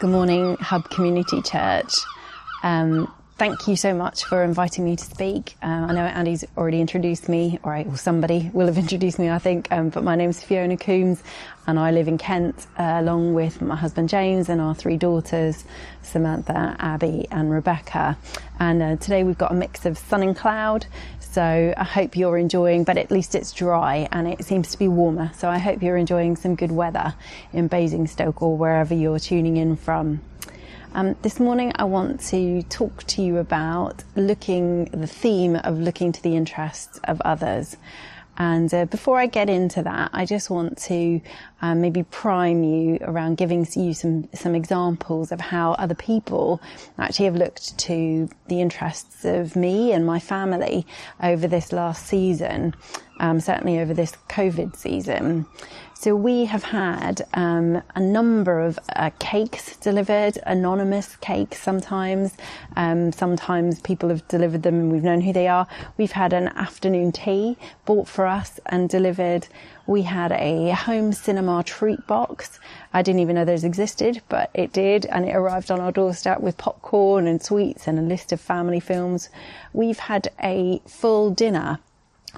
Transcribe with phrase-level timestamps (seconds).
[0.00, 1.92] Good morning, Hub Community Church.
[2.62, 5.54] Um, thank you so much for inviting me to speak.
[5.62, 9.38] Uh, I know Andy's already introduced me, or, or somebody will have introduced me, I
[9.38, 11.22] think, um, but my name's Fiona Coombs
[11.68, 15.64] and I live in Kent uh, along with my husband James and our three daughters,
[16.02, 18.18] Samantha, Abby, and Rebecca.
[18.58, 20.86] And uh, today we've got a mix of sun and cloud.
[21.20, 24.88] So I hope you're enjoying, but at least it's dry and it seems to be
[24.88, 25.30] warmer.
[25.36, 27.14] So I hope you're enjoying some good weather
[27.52, 30.22] in Basingstoke or wherever you're tuning in from.
[30.94, 36.12] Um, this morning, I want to talk to you about looking, the theme of looking
[36.12, 37.76] to the interests of others.
[38.38, 41.20] And uh, before I get into that, I just want to
[41.60, 46.60] um, maybe prime you around giving you some some examples of how other people
[46.98, 50.86] actually have looked to the interests of me and my family
[51.22, 52.74] over this last season,
[53.20, 55.46] um, certainly over this COVID season.
[56.00, 62.36] So we have had um, a number of uh, cakes delivered, anonymous cakes sometimes.
[62.76, 65.66] Um, sometimes people have delivered them and we've known who they are.
[65.96, 69.48] We've had an afternoon tea bought for us and delivered.
[69.88, 72.60] We had a home cinema treat box.
[72.92, 76.40] I didn't even know those existed, but it did, and it arrived on our doorstep
[76.40, 79.30] with popcorn and sweets and a list of family films.
[79.72, 81.78] We've had a full dinner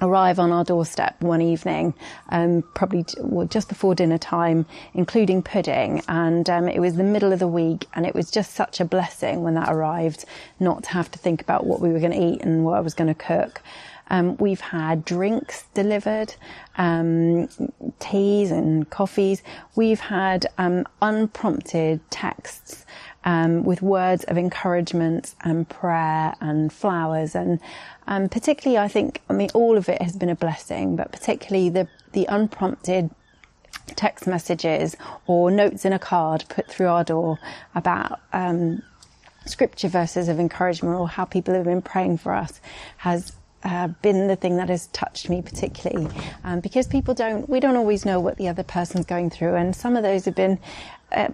[0.01, 1.93] arrive on our doorstep one evening,
[2.29, 6.01] um, probably well, just before dinner time, including pudding.
[6.07, 8.85] And um, it was the middle of the week, and it was just such a
[8.85, 10.23] blessing when that arrived,
[10.61, 12.79] not to have to think about what we were going to eat and what I
[12.79, 13.61] was going to cook.
[14.11, 16.35] Um, we've had drinks delivered,
[16.77, 17.47] um,
[17.99, 19.41] teas and coffees.
[19.75, 22.85] We've had um, unprompted texts
[23.23, 27.59] um, with words of encouragement and prayer and flowers and
[28.07, 31.69] um, particularly I think I mean all of it has been a blessing, but particularly
[31.69, 33.11] the the unprompted
[33.95, 37.39] text messages or notes in a card put through our door
[37.75, 38.81] about um,
[39.45, 42.59] scripture verses of encouragement or how people have been praying for us
[42.97, 43.31] has
[43.63, 46.07] uh, been the thing that has touched me particularly
[46.43, 49.75] um, because people don't we don't always know what the other person's going through and
[49.75, 50.59] some of those have been
[51.11, 51.29] uh,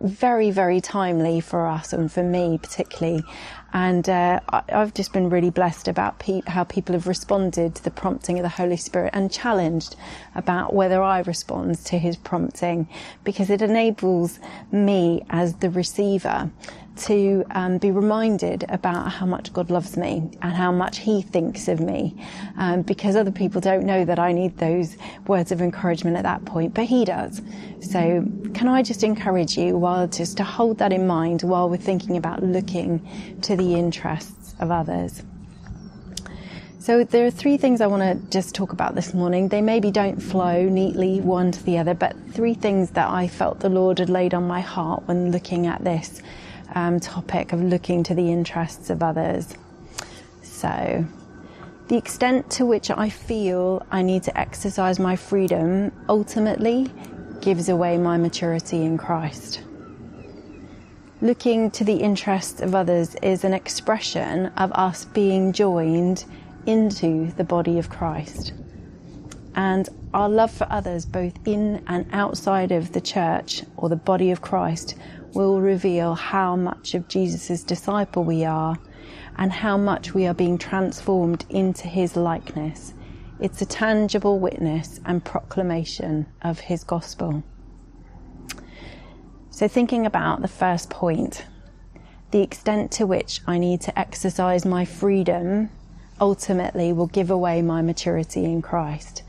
[0.00, 3.22] very, very timely for us and for me particularly.
[3.72, 7.90] And uh, I've just been really blessed about pe- how people have responded to the
[7.90, 9.94] prompting of the Holy Spirit and challenged
[10.34, 12.88] about whether I respond to His prompting
[13.22, 14.40] because it enables
[14.72, 16.50] me as the receiver
[17.00, 21.68] to um, be reminded about how much God loves me and how much He thinks
[21.68, 22.14] of me,
[22.56, 24.96] um, because other people don't know that I need those
[25.26, 27.42] words of encouragement at that point, but He does.
[27.80, 28.24] So,
[28.54, 32.16] can I just encourage you, while just to hold that in mind while we're thinking
[32.16, 33.00] about looking
[33.42, 35.22] to the interests of others.
[36.78, 39.48] So there are three things I want to just talk about this morning.
[39.48, 43.60] They maybe don't flow neatly one to the other, but three things that I felt
[43.60, 46.22] the Lord had laid on my heart when looking at this
[46.74, 49.54] um, topic of looking to the interests of others.
[50.42, 51.04] So,
[51.88, 56.88] the extent to which I feel I need to exercise my freedom ultimately
[57.40, 59.62] gives away my maturity in Christ.
[61.22, 66.24] Looking to the interests of others is an expression of us being joined
[66.66, 68.52] into the body of Christ.
[69.54, 74.30] And our love for others, both in and outside of the church or the body
[74.30, 74.94] of Christ,
[75.34, 78.76] will reveal how much of Jesus' disciple we are
[79.36, 82.94] and how much we are being transformed into his likeness.
[83.40, 87.42] It's a tangible witness and proclamation of his gospel.
[89.50, 91.44] So, thinking about the first point,
[92.30, 95.70] the extent to which I need to exercise my freedom
[96.20, 99.22] ultimately will give away my maturity in Christ.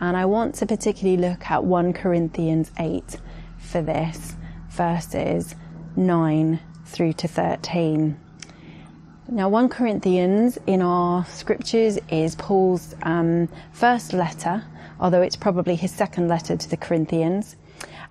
[0.00, 3.18] And I want to particularly look at 1 Corinthians 8
[3.58, 4.34] for this
[4.78, 5.56] verses
[5.96, 8.16] 9 through to 13.
[9.28, 14.64] Now, 1 Corinthians in our scriptures is Paul's um, first letter,
[15.00, 17.56] although it's probably his second letter to the Corinthians.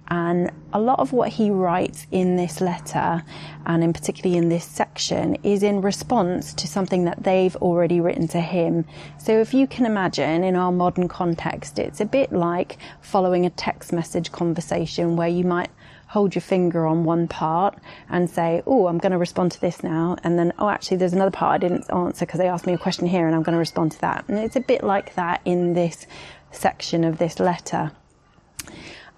[0.10, 3.24] And a lot of what he writes in this letter,
[3.66, 8.28] and in particularly in this section, is in response to something that they've already written
[8.30, 8.86] to him.
[9.18, 13.50] So if you can imagine in our modern context, it's a bit like following a
[13.50, 15.70] text message conversation where you might
[16.18, 17.78] hold your finger on one part
[18.10, 20.18] and say, oh, I'm going to respond to this now.
[20.24, 22.78] And then, oh, actually, there's another part I didn't answer because they asked me a
[22.80, 24.26] question here and I'm going to respond to that.
[24.28, 26.08] And it's a bit like that in this
[26.52, 27.92] section of this letter.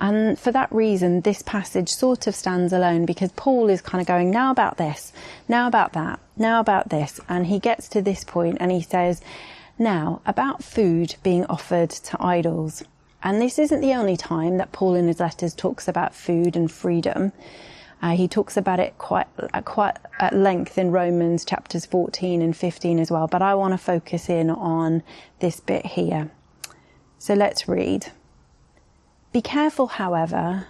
[0.01, 4.07] And for that reason, this passage sort of stands alone because Paul is kind of
[4.07, 5.13] going, now about this,
[5.47, 7.21] now about that, now about this.
[7.29, 9.21] And he gets to this point and he says,
[9.77, 12.83] now about food being offered to idols.
[13.21, 16.71] And this isn't the only time that Paul in his letters talks about food and
[16.71, 17.33] freedom.
[18.01, 22.55] Uh, he talks about it quite uh, quite at length in Romans chapters 14 and
[22.55, 25.03] 15 as well, but I want to focus in on
[25.39, 26.31] this bit here.
[27.17, 28.11] So let's read.
[29.33, 30.67] Be careful, however,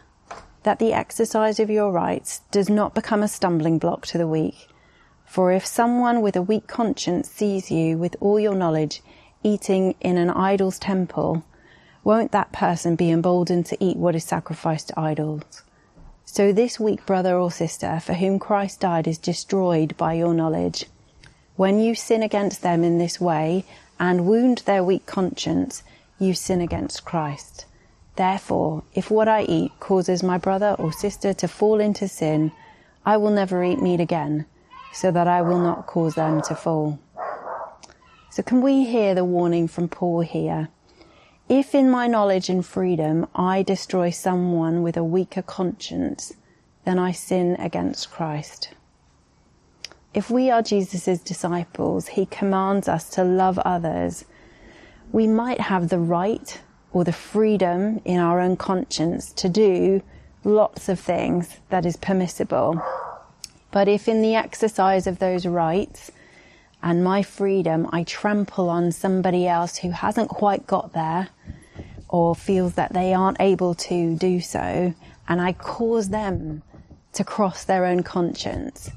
[0.63, 4.67] that the exercise of your rights does not become a stumbling block to the weak.
[5.25, 9.03] For if someone with a weak conscience sees you with all your knowledge
[9.43, 11.45] eating in an idol's temple,
[12.09, 15.61] won't that person be emboldened to eat what is sacrificed to idols?
[16.25, 20.85] So this weak brother or sister for whom Christ died is destroyed by your knowledge.
[21.55, 23.63] When you sin against them in this way
[23.99, 25.83] and wound their weak conscience,
[26.17, 27.67] you sin against Christ.
[28.15, 32.51] Therefore, if what I eat causes my brother or sister to fall into sin,
[33.05, 34.47] I will never eat meat again,
[34.93, 36.97] so that I will not cause them to fall.
[38.31, 40.69] So can we hear the warning from Paul here?
[41.49, 46.31] If in my knowledge and freedom I destroy someone with a weaker conscience,
[46.85, 48.69] then I sin against Christ.
[50.13, 54.25] If we are Jesus' disciples, he commands us to love others.
[55.11, 56.61] We might have the right
[56.93, 60.03] or the freedom in our own conscience to do
[60.43, 62.79] lots of things that is permissible.
[63.71, 66.11] But if in the exercise of those rights
[66.83, 71.29] and my freedom, I trample on somebody else who hasn't quite got there,
[72.09, 74.93] or feels that they aren't able to do so,
[75.27, 76.63] and I cause them
[77.13, 78.91] to cross their own conscience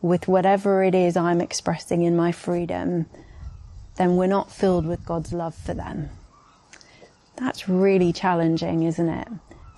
[0.00, 3.06] with whatever it is I'm expressing in my freedom,
[3.96, 6.10] then we're not filled with God's love for them.
[7.36, 9.28] That's really challenging, isn't it?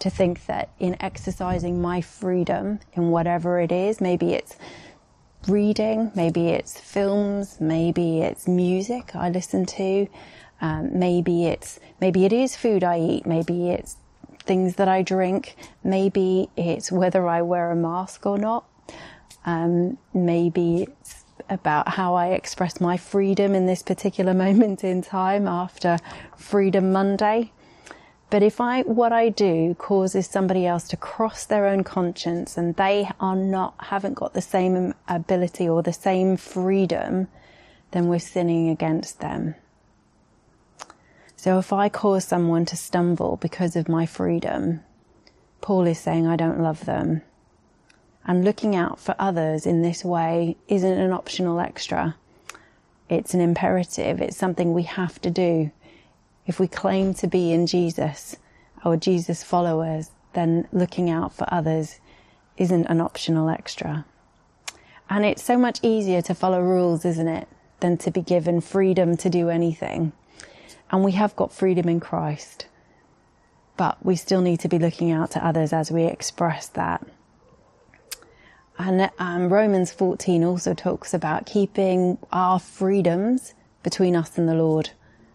[0.01, 4.57] To think that in exercising my freedom in whatever it is, maybe it's
[5.49, 10.09] reading, maybe it's films, maybe it's music I listen to,
[10.61, 13.27] um, maybe it's maybe it is food I eat.
[13.27, 13.97] Maybe it's
[14.39, 15.57] things that I drink.
[15.85, 18.65] Maybe it's whether I wear a mask or not.
[19.45, 25.47] Um, maybe it's about how I express my freedom in this particular moment in time
[25.47, 25.99] after
[26.37, 27.53] Freedom Monday.
[28.29, 32.75] But if I, what I do causes somebody else to cross their own conscience and
[32.75, 37.29] they are not, haven't got the same ability or the same freedom,
[37.93, 39.55] then we're sinning against them.
[41.37, 44.81] So if I cause someone to stumble because of my freedom,
[45.61, 47.23] Paul is saying I don't love them.
[48.25, 52.17] And looking out for others in this way isn't an optional extra.
[53.09, 54.21] It's an imperative.
[54.21, 55.71] It's something we have to do.
[56.47, 58.37] If we claim to be in Jesus
[58.85, 62.01] or Jesus followers, then looking out for others
[62.57, 64.05] isn't an optional extra.
[65.09, 67.47] And it's so much easier to follow rules, isn't it,
[67.81, 70.13] than to be given freedom to do anything.
[70.91, 72.67] And we have got freedom in Christ.
[73.77, 77.07] But we still need to be looking out to others as we express that.
[78.79, 84.91] And um, Romans 14 also talks about keeping our freedoms between us and the Lord.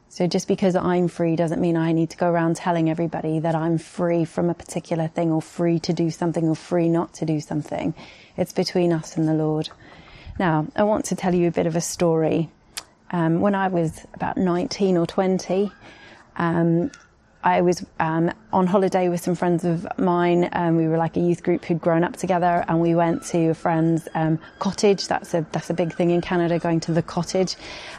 [0.10, 3.56] So just because I'm free doesn't mean I need to go around telling everybody that
[3.56, 7.26] I'm free from a particular thing or free to do something or free not to
[7.26, 7.94] do something.
[8.36, 9.70] It's between us and the Lord.
[10.38, 12.50] Now, I want to tell you a bit of a story
[13.12, 15.72] um, when I was about 19 or 20,
[16.38, 16.92] um,
[17.44, 20.50] I was um, on holiday with some friends of mine.
[20.54, 23.50] Um, we were like a youth group who'd grown up together, and we went to
[23.50, 25.08] a friend's um, cottage.
[25.08, 27.56] That's a that's a big thing in Canada, going to the cottage.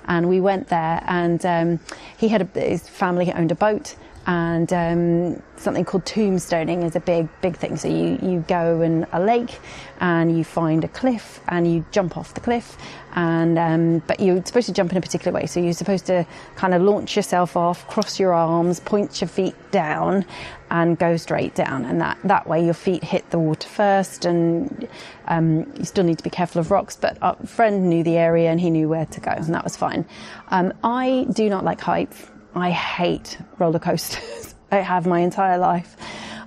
[0.07, 1.81] And we went there, and um,
[2.19, 7.01] he had a, his family owned a boat, and um, something called tombstoning is a
[7.01, 7.77] big big thing.
[7.77, 9.59] So you, you go in a lake
[10.01, 12.77] and you find a cliff and you jump off the cliff
[13.15, 15.47] and um, but you're supposed to jump in a particular way.
[15.47, 16.27] So you're supposed to
[16.57, 20.25] kind of launch yourself off cross your arms point your feet down
[20.71, 21.85] and go straight down.
[21.85, 24.89] And that, that way your feet hit the water first and
[25.27, 26.97] um, you still need to be careful of rocks.
[26.97, 29.77] But our friend knew the area and he knew where to go and that was
[29.77, 30.07] fine.
[30.49, 34.55] Um, i do not like heights I hate roller coasters.
[34.71, 35.97] I have my entire life.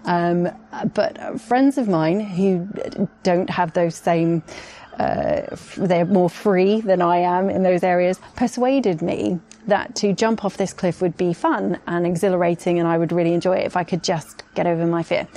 [0.06, 0.50] Um,
[0.94, 2.68] but friends of mine who
[3.24, 4.44] don't have those same,
[5.00, 5.42] uh,
[5.78, 10.58] they're more free than I am in those areas, persuaded me that to jump off
[10.58, 13.84] this cliff would be fun and exhilarating and I would really enjoy it if I
[13.84, 15.28] could just get over my fear.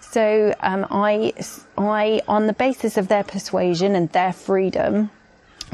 [0.00, 1.34] So um, I,
[1.76, 5.10] I, on the basis of their persuasion and their freedom,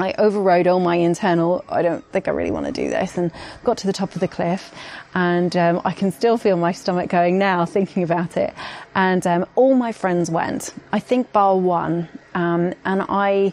[0.02, 3.30] I overrode all my internal, I don't think I really want to do this, and
[3.64, 4.73] got to the top of the cliff.
[5.14, 8.54] And um, I can still feel my stomach going now thinking about it.
[8.95, 12.09] And um, all my friends went, I think bar one.
[12.35, 13.52] Um, and I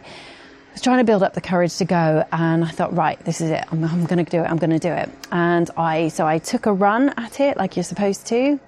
[0.73, 2.23] was trying to build up the courage to go.
[2.31, 3.63] And I thought, right, this is it.
[3.71, 4.45] I'm, I'm going to do it.
[4.45, 5.09] I'm going to do it.
[5.31, 8.59] And I, so I took a run at it like you're supposed to.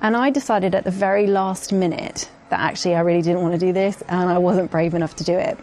[0.00, 3.58] And I decided at the very last minute that actually I really didn't want to
[3.58, 5.58] do this and I wasn't brave enough to do it.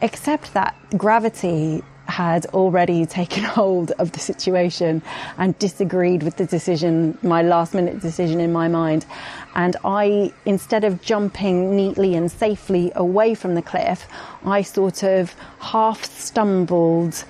[0.00, 5.02] Except that gravity had already taken hold of the situation
[5.38, 9.06] and disagreed with the decision, my last minute decision in my mind.
[9.54, 14.06] And I, instead of jumping neatly and safely away from the cliff,
[14.44, 17.24] I sort of half stumbled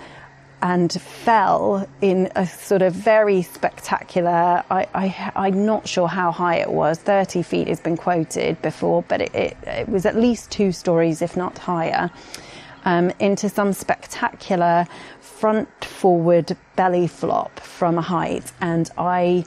[0.64, 4.64] and fell in a sort of very spectacular.
[4.70, 6.98] I, am not sure how high it was.
[6.98, 11.20] 30 feet has been quoted before, but it, it, it was at least two stories,
[11.20, 12.10] if not higher
[12.86, 14.86] um, into some spectacular
[15.20, 18.50] front forward belly flop from a height.
[18.62, 19.44] And I,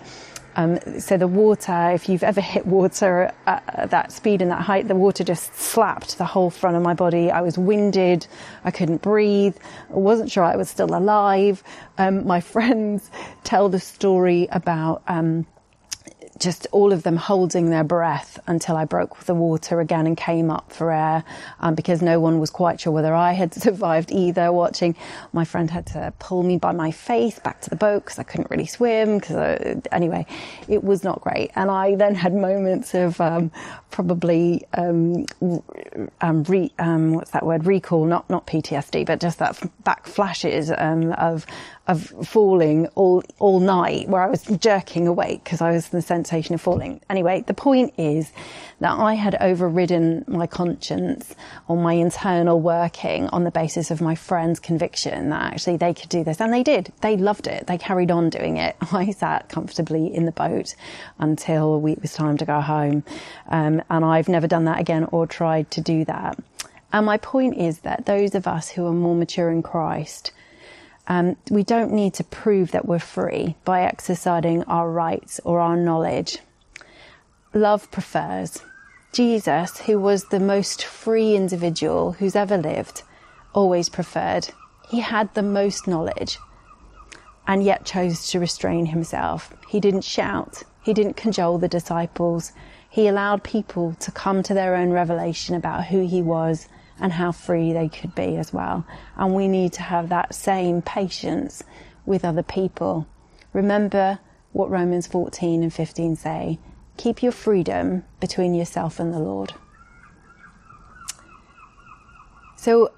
[0.58, 4.88] um, so the water, if you've ever hit water at that speed and that height,
[4.88, 7.30] the water just slapped the whole front of my body.
[7.30, 8.26] I was winded.
[8.64, 9.56] I couldn't breathe.
[9.92, 11.64] I wasn't sure I was still alive.
[12.00, 13.12] Um, my friends
[13.44, 15.46] tell the story about, um,
[16.40, 20.50] just all of them holding their breath until I broke the water again and came
[20.50, 21.24] up for air
[21.60, 24.52] um, because no one was quite sure whether I had survived either.
[24.52, 24.96] Watching,
[25.34, 28.24] my friend had to pull me by my face back to the boat because I
[28.24, 29.20] couldn't really swim.
[29.20, 30.26] Because anyway,
[30.68, 31.52] it was not great.
[31.56, 33.52] And I then had moments of um,
[33.92, 35.26] probably um,
[36.22, 37.66] um re, um, what's that word?
[37.66, 41.46] Recall, not not PTSD, but just that back flashes um, of
[41.88, 46.02] of falling all all night, where I was jerking awake because I was in the
[46.28, 47.00] sensation of falling.
[47.10, 48.32] Anyway, the point is
[48.82, 51.34] that I had overridden my conscience
[51.68, 56.10] or my internal working on the basis of my friend's conviction that actually they could
[56.10, 56.92] do this, and they did.
[57.02, 57.68] They loved it.
[57.68, 58.76] They carried on doing it.
[58.92, 60.76] I sat comfortably in the boat
[61.18, 63.04] until it was time to go home,
[63.48, 66.38] um, and I've never done that again or tried to do that.
[66.92, 70.32] And my point is that those of us who are more mature in Christ
[71.08, 75.78] um, we don't need to prove that we're free by exercising our rights or our
[75.78, 76.40] knowledge.
[77.54, 78.62] Love prefers.
[79.14, 83.04] Jesus, who was the most free individual who's ever lived,
[83.54, 84.50] always preferred.
[84.90, 86.38] He had the most knowledge
[87.48, 89.54] and yet chose to restrain himself.
[89.70, 90.64] He didn't shout.
[90.84, 92.52] He didn't cajole the disciples.
[92.90, 96.68] He allowed people to come to their own revelation about who he was
[97.00, 98.86] and how free they could be as well.
[99.16, 101.64] And we need to have that same patience
[102.06, 103.08] with other people.
[103.54, 104.20] Remember
[104.54, 106.60] what Romans 14 and 15 say
[106.98, 109.54] keep your freedom between yourself and the Lord.
[112.56, 112.92] So,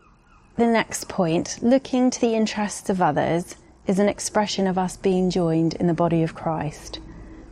[0.56, 3.56] the next point looking to the interests of others
[3.88, 7.00] is an expression of us being joined in the body of Christ.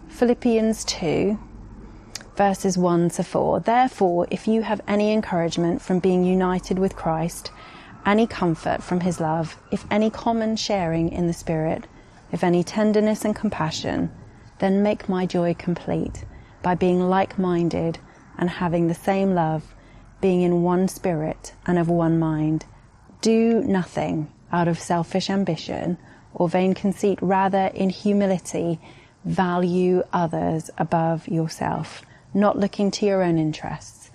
[0.07, 1.37] Philippians 2
[2.37, 3.61] verses 1 to 4.
[3.61, 7.51] Therefore, if you have any encouragement from being united with Christ,
[8.05, 11.85] any comfort from his love, if any common sharing in the Spirit,
[12.31, 14.11] if any tenderness and compassion,
[14.59, 16.25] then make my joy complete
[16.61, 17.97] by being like minded
[18.37, 19.73] and having the same love,
[20.21, 22.65] being in one spirit and of one mind.
[23.21, 25.97] Do nothing out of selfish ambition
[26.35, 28.79] or vain conceit, rather, in humility,
[29.25, 32.03] value others above yourself
[32.37, 34.11] not looking to your own interests,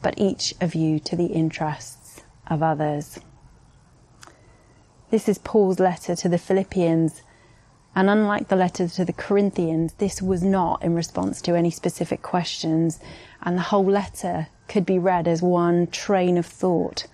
[0.00, 3.18] but each of you to the interests of others.
[5.10, 7.22] This is Paul's letter to the Philippians,
[7.94, 12.22] and unlike the letter to the Corinthians, this was not in response to any specific
[12.22, 13.00] questions,
[13.42, 17.06] and the whole letter could be read as one train of thought.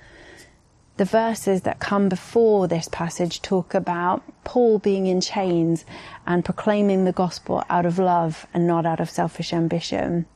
[0.99, 5.87] The verses that come before this passage talk about Paul being in chains
[6.27, 10.27] and proclaiming the gospel out of love and not out of selfish ambition.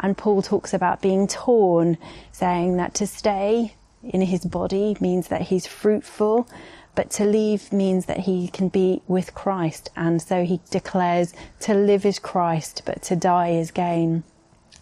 [0.00, 1.98] And Paul talks about being torn,
[2.32, 6.48] saying that to stay in his body means that he's fruitful,
[6.94, 9.90] but to leave means that he can be with Christ.
[9.96, 14.22] And so he declares to live is Christ, but to die is gain.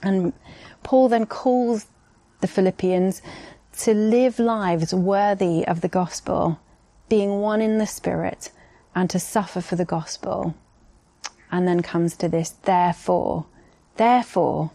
[0.02, 0.32] And
[0.82, 1.86] Paul then calls
[2.40, 3.22] the Philippians
[3.78, 6.60] to live lives worthy of the gospel,
[7.08, 8.50] being one in the spirit,
[8.94, 10.54] and to suffer for the gospel.
[11.50, 13.46] And then comes to this, therefore,
[13.96, 14.70] therefore,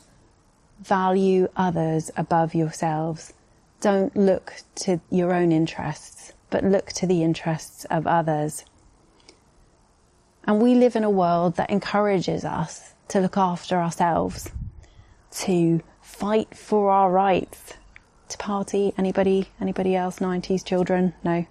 [0.81, 3.33] value others above yourselves.
[3.81, 8.65] Don't look to your own interests, but look to the interests of others.
[10.45, 14.50] And we live in a world that encourages us to look after ourselves,
[15.31, 17.75] to fight for our rights,
[18.29, 18.93] to party.
[18.98, 19.50] Anybody?
[19.59, 20.19] Anybody else?
[20.19, 21.13] 90s children?
[21.24, 21.45] No.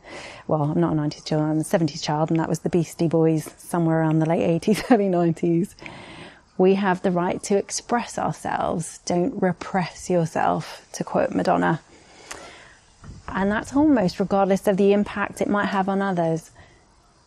[0.46, 1.42] Well, I'm not a 90s child.
[1.42, 4.84] I'm a 70s child, and that was the Beastie Boys somewhere around the late 80s,
[4.90, 5.74] early 90s.
[6.58, 8.98] We have the right to express ourselves.
[9.06, 11.80] Don't repress yourself, to quote Madonna.
[13.28, 16.50] And that's almost regardless of the impact it might have on others.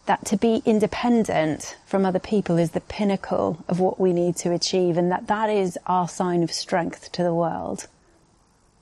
[0.05, 4.51] that to be independent from other people is the pinnacle of what we need to
[4.51, 7.87] achieve and that that is our sign of strength to the world.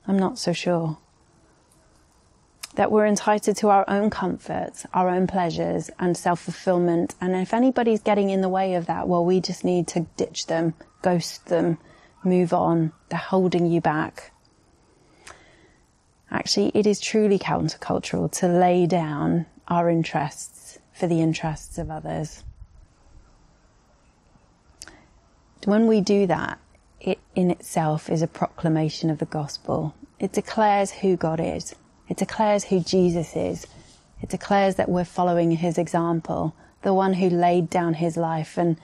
[0.08, 0.96] I'm not so sure.
[2.76, 7.14] That we're entitled to our own comforts, our own pleasures and self-fulfillment.
[7.20, 10.46] And if anybody's getting in the way of that, well, we just need to ditch
[10.46, 11.78] them, ghost them,
[12.22, 12.92] move on.
[13.08, 14.32] They're holding you back.
[16.30, 22.44] Actually, it is truly countercultural to lay down our interests for the interests of others.
[25.64, 26.60] When we do that,
[27.00, 29.94] it in itself is a proclamation of the gospel.
[30.18, 31.74] It declares who God is.
[32.10, 33.68] It declares who Jesus is.
[34.20, 38.58] It declares that we're following his example, the one who laid down his life.
[38.58, 38.76] And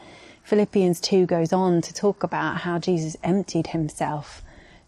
[0.45, 4.43] Philippians 2 goes on to talk about how Jesus emptied himself,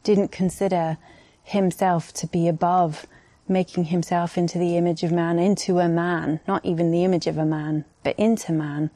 [0.04, 0.98] didn't consider
[1.42, 3.06] himself to be above
[3.48, 7.38] making himself into the image of man, into a man, not even the image of
[7.38, 8.90] a man, but into man,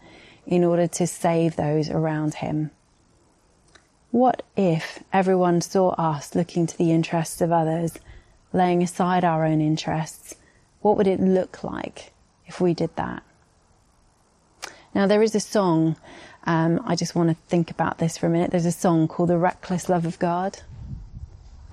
[0.47, 2.71] in order to save those around him.
[4.13, 7.99] What if everyone saw us looking to the interests of others,
[8.53, 10.35] laying aside our own interests?
[10.81, 12.13] What would it look like
[12.47, 13.23] if we did that?
[14.95, 15.97] Now, there is a song,
[16.45, 18.51] um, I just want to think about this for a minute.
[18.51, 20.61] There's a song called The Reckless Love of God.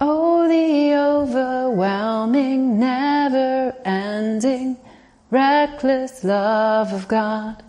[0.01, 4.77] Oh, the overwhelming, never ending,
[5.29, 7.61] reckless love of God.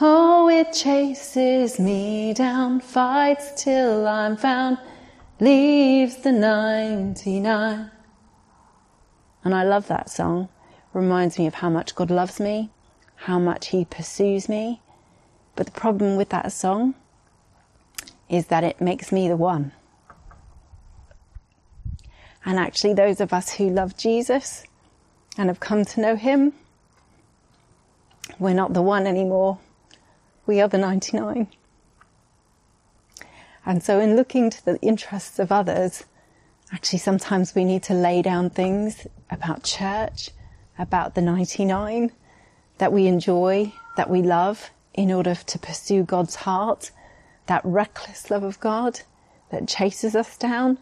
[0.00, 4.78] Oh, it chases me down, fights till I'm found,
[5.38, 7.90] leaves the 99.
[9.44, 10.48] And I love that song.
[10.92, 12.70] Reminds me of how much God loves me,
[13.16, 14.80] how much He pursues me.
[15.54, 16.94] But the problem with that song
[18.28, 19.72] is that it makes me the one.
[22.44, 24.64] And actually, those of us who love Jesus
[25.36, 26.52] and have come to know Him,
[28.38, 29.58] we're not the one anymore.
[30.46, 31.48] We are the 99.
[33.66, 36.04] And so, in looking to the interests of others,
[36.72, 40.30] actually, sometimes we need to lay down things about church,
[40.78, 42.12] about the 99
[42.78, 46.90] that we enjoy, that we love, in order to pursue God's heart,
[47.46, 49.00] that reckless love of God
[49.50, 50.78] that chases us down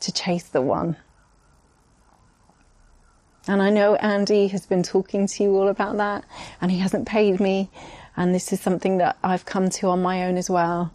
[0.00, 0.96] to chase the one.
[3.46, 6.24] And I know Andy has been talking to you all about that
[6.60, 7.70] and he hasn't paid me.
[8.16, 10.92] And this is something that I've come to on my own as well.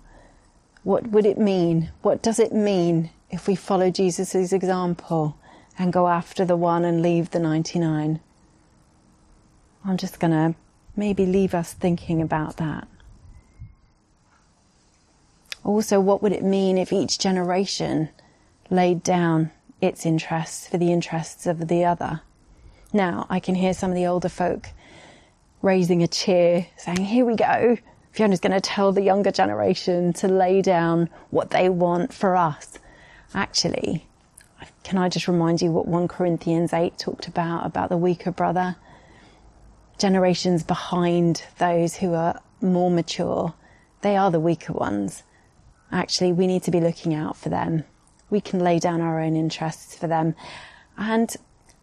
[0.84, 1.92] What would it mean?
[2.02, 5.38] What does it mean if we follow Jesus' example
[5.78, 8.20] and go after the one and leave the 99?
[9.86, 10.56] I'm just going to
[10.96, 12.88] maybe leave us thinking about that.
[15.64, 18.10] Also, what would it mean if each generation
[18.70, 19.52] laid down
[19.84, 22.22] its interests for the interests of the other.
[22.92, 24.70] Now I can hear some of the older folk
[25.62, 27.78] raising a cheer, saying, Here we go.
[28.12, 32.78] Fiona's going to tell the younger generation to lay down what they want for us.
[33.34, 34.06] Actually,
[34.84, 38.76] can I just remind you what 1 Corinthians 8 talked about, about the weaker brother?
[39.98, 43.54] Generations behind those who are more mature,
[44.02, 45.24] they are the weaker ones.
[45.92, 47.84] Actually, we need to be looking out for them
[48.34, 50.36] we can lay down our own interests for them.
[50.98, 51.34] And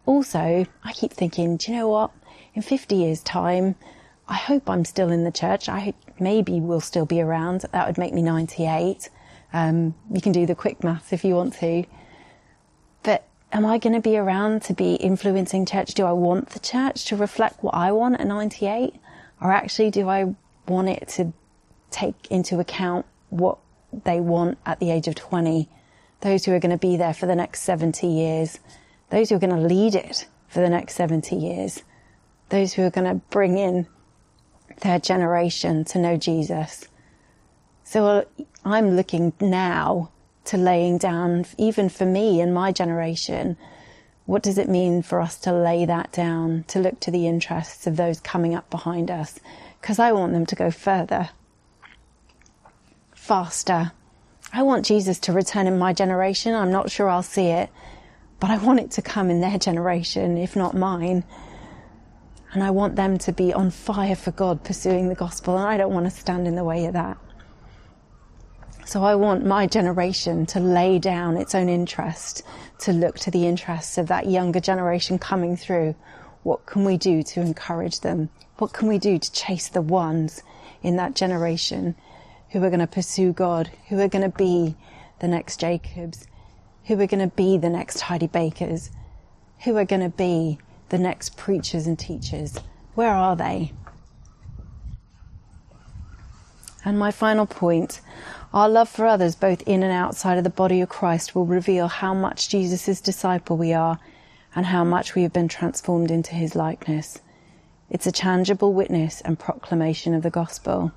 [0.05, 2.11] also, I keep thinking, do you know what?
[2.53, 3.75] In 50 years' time,
[4.27, 5.69] I hope I'm still in the church.
[5.69, 7.61] I maybe we'll still be around.
[7.71, 9.09] That would make me 98.
[9.53, 11.83] Um, you can do the quick maths if you want to.
[13.03, 15.93] But am I going to be around to be influencing church?
[15.93, 18.95] Do I want the church to reflect what I want at 98?
[19.41, 20.35] Or actually, do I
[20.67, 21.33] want it to
[21.89, 23.57] take into account what
[24.05, 25.67] they want at the age of 20?
[26.21, 28.59] those who are going to be there for the next 70 years,
[29.09, 31.83] those who are going to lead it for the next 70 years,
[32.49, 33.87] those who are going to bring in
[34.81, 36.87] their generation to know Jesus.
[37.83, 38.23] So uh,
[38.63, 40.11] I'm looking now
[40.45, 43.57] to laying down, even for me and my generation,
[44.25, 47.87] what does it mean for us to lay that down, to look to the interests
[47.87, 49.39] of those coming up behind us?
[49.79, 51.29] Because I want them to go further,
[53.13, 53.91] faster,
[54.53, 56.53] I want Jesus to return in my generation.
[56.53, 57.69] I'm not sure I'll see it,
[58.41, 61.23] but I want it to come in their generation, if not mine.
[62.51, 65.77] And I want them to be on fire for God, pursuing the gospel, and I
[65.77, 67.17] don't want to stand in the way of that.
[68.85, 72.43] So I want my generation to lay down its own interest,
[72.79, 75.95] to look to the interests of that younger generation coming through.
[76.43, 78.29] What can we do to encourage them?
[78.57, 80.43] What can we do to chase the ones
[80.81, 81.95] in that generation
[82.49, 84.75] who are going to pursue God, who are going to be
[85.19, 86.27] the next Jacobs,
[86.85, 88.89] who are going to be the next Heidi Bakers,
[89.63, 90.57] who are going to be
[90.89, 92.57] the next preachers and teachers.
[92.95, 93.71] Where are they?
[96.83, 98.01] And my final point
[98.53, 101.87] our love for others, both in and outside of the body of Christ, will reveal
[101.87, 103.97] how much Jesus' disciple we are
[104.53, 107.19] and how much we have been transformed into his likeness.
[107.89, 110.91] It's a tangible witness and proclamation of the gospel.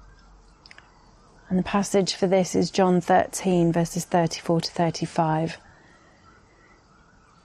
[1.49, 5.59] And the passage for this is John 13, verses 34 to 35.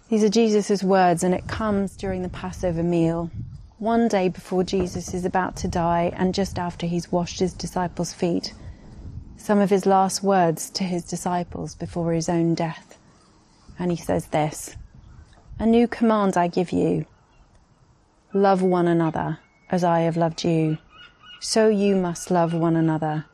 [0.10, 3.30] These are Jesus' words, and it comes during the Passover meal.
[3.80, 8.12] One day before Jesus is about to die, and just after he's washed his disciples'
[8.12, 8.54] feet,
[9.38, 12.98] some of his last words to his disciples before his own death.
[13.80, 14.76] And he says this
[15.60, 17.06] A new command I give you
[18.34, 19.40] love one another
[19.70, 20.78] as I have loved you.
[21.40, 23.28] So you must love one another.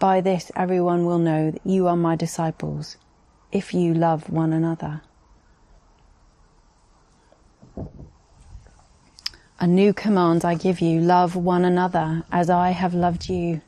[0.00, 2.96] By this everyone will know that you are my disciples,
[3.52, 5.02] if you love one another.
[9.62, 13.60] A new command I give you love one another as I have loved you.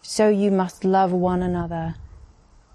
[0.00, 1.96] So you must love one another.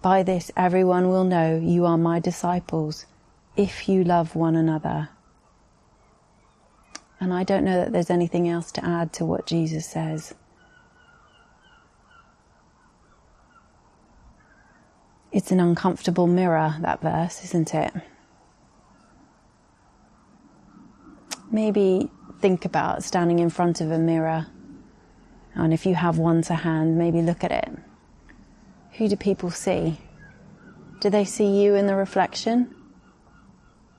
[0.03, 3.07] By this everyone will know you are my disciples
[3.57, 5.09] if you love one another.
[7.19, 10.35] And I don't know that there's anything else to add to what Jesus says.
[15.31, 17.93] It's an uncomfortable mirror, that verse, isn't it?
[21.51, 24.47] Maybe think about standing in front of a mirror.
[25.55, 27.69] And if you have one to hand, maybe look at it.
[28.93, 29.97] Who do people see?
[31.01, 32.75] Do they see you in the reflection?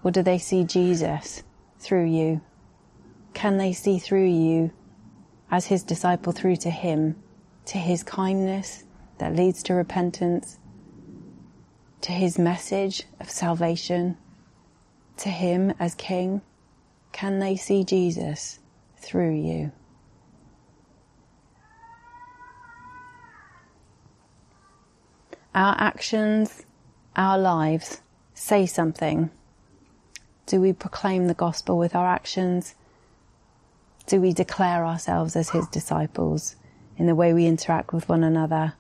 [0.03, 1.43] Or do they see Jesus
[1.79, 2.41] through you?
[3.35, 4.71] Can they see through you
[5.51, 7.17] as his disciple through to him,
[7.67, 8.85] to his kindness
[9.19, 10.59] that leads to repentance,
[12.01, 14.17] to his message of salvation,
[15.19, 16.41] to him as king?
[17.13, 18.59] Can they see Jesus
[18.97, 19.73] through you?
[25.55, 26.65] Our actions,
[27.17, 28.01] our lives
[28.35, 29.31] say something.
[30.47, 32.75] Do we proclaim the gospel with our actions?
[34.07, 36.57] Do we declare ourselves as his disciples
[36.97, 38.75] in the way we interact with one another?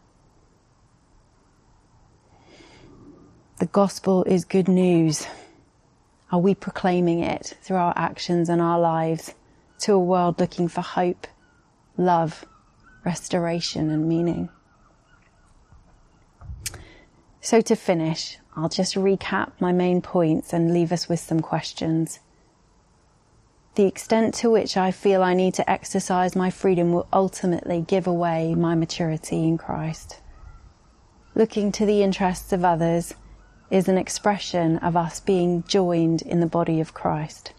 [3.58, 5.26] The gospel is good news.
[6.32, 9.34] Are we proclaiming it through our actions and our lives
[9.80, 11.26] to a world looking for hope,
[11.96, 12.44] love,
[13.04, 14.48] restoration, and meaning?
[17.40, 22.20] So, to finish, I'll just recap my main points and leave us with some questions.
[23.74, 28.06] The extent to which I feel I need to exercise my freedom will ultimately give
[28.06, 30.18] away my maturity in Christ.
[31.34, 33.14] Looking to the interests of others
[33.70, 37.52] is an expression of us being joined in the body of Christ.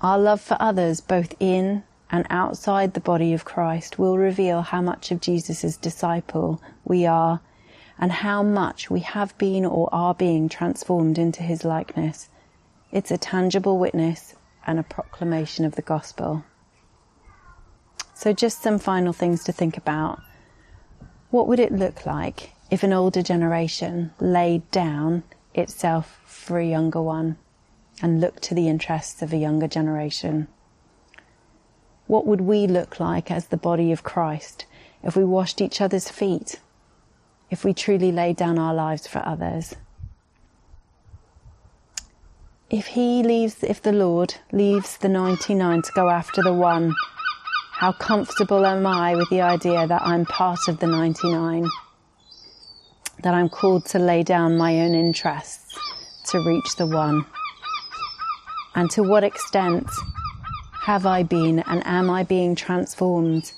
[0.00, 4.80] Our love for others, both in and outside the body of Christ, will reveal how
[4.80, 7.40] much of Jesus' disciple we are
[7.98, 12.28] and how much we have been or are being transformed into his likeness.
[12.92, 14.34] It's a tangible witness
[14.66, 16.44] and a proclamation of the gospel.
[18.14, 20.20] So, just some final things to think about.
[21.30, 25.22] What would it look like if an older generation laid down
[25.54, 27.36] itself for a younger one
[28.02, 30.48] and looked to the interests of a younger generation?
[32.08, 34.66] What would we look like as the body of Christ
[35.04, 36.58] if we washed each other's feet?
[37.48, 39.76] If we truly laid down our lives for others?
[42.70, 46.92] If he leaves, if the Lord leaves the 99 to go after the one,
[47.70, 51.70] how comfortable am I with the idea that I'm part of the 99?
[53.24, 55.78] That I'm called to lay down my own interests
[56.26, 57.24] to reach the one?
[58.74, 59.88] And to what extent
[60.82, 63.50] have I been and am I being transformed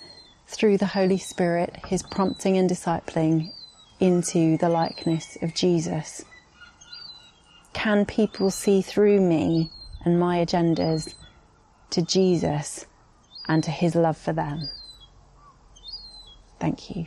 [0.47, 3.51] through the Holy Spirit, His prompting and discipling
[3.99, 6.25] into the likeness of Jesus?
[7.73, 9.73] Can people see through me
[10.05, 11.15] and my agendas
[11.91, 12.87] to Jesus
[13.49, 14.69] and to His love for them?
[16.61, 17.07] Thank you.